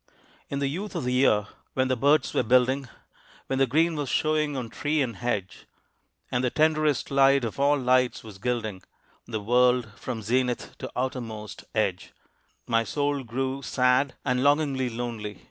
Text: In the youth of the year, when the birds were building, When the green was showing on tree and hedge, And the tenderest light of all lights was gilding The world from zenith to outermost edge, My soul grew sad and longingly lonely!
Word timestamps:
In 0.49 0.57
the 0.57 0.67
youth 0.67 0.95
of 0.95 1.03
the 1.03 1.13
year, 1.13 1.45
when 1.75 1.87
the 1.87 1.95
birds 1.95 2.33
were 2.33 2.41
building, 2.41 2.89
When 3.45 3.59
the 3.59 3.67
green 3.67 3.95
was 3.95 4.09
showing 4.09 4.57
on 4.57 4.69
tree 4.71 4.99
and 4.99 5.17
hedge, 5.17 5.67
And 6.31 6.43
the 6.43 6.49
tenderest 6.49 7.11
light 7.11 7.43
of 7.45 7.59
all 7.59 7.77
lights 7.77 8.23
was 8.23 8.39
gilding 8.39 8.81
The 9.27 9.39
world 9.39 9.91
from 9.99 10.23
zenith 10.23 10.75
to 10.79 10.91
outermost 10.95 11.65
edge, 11.75 12.13
My 12.65 12.83
soul 12.83 13.23
grew 13.23 13.61
sad 13.61 14.15
and 14.25 14.41
longingly 14.43 14.89
lonely! 14.89 15.39